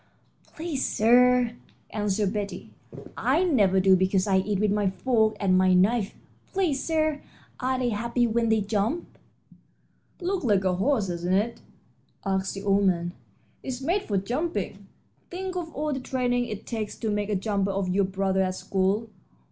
"Please, 0.55 0.83
sir," 0.83 1.51
answered 1.91 2.33
Betty, 2.33 2.71
"I 3.15 3.43
never 3.43 3.79
do, 3.79 3.95
because 3.95 4.25
I 4.25 4.39
eat 4.39 4.57
with 4.59 4.71
my 4.71 4.89
fork 4.89 5.37
and 5.39 5.55
my 5.55 5.75
knife. 5.75 6.15
Please, 6.51 6.83
sir, 6.83 7.21
are 7.59 7.77
they 7.77 7.89
happy 7.89 8.25
when 8.25 8.49
they 8.49 8.61
jump?" 8.61 9.19
"Looks 10.19 10.43
like 10.45 10.63
a 10.63 10.73
horse, 10.73 11.07
doesn't 11.09 11.31
it?" 11.33 11.61
asked 12.25 12.55
the 12.55 12.63
old 12.63 12.85
man. 12.87 13.13
"It's 13.61 13.79
made 13.81 14.01
for 14.01 14.17
jumping. 14.17 14.87
Think 15.29 15.55
of 15.55 15.71
all 15.75 15.93
the 15.93 15.99
training 15.99 16.45
it 16.45 16.65
takes 16.65 16.97
to 16.97 17.11
make 17.11 17.29
a 17.29 17.35
jumper 17.35 17.69
of 17.69 17.87
your 17.93 18.05
brother 18.05 18.41
at 18.41 18.55
school. 18.55 19.07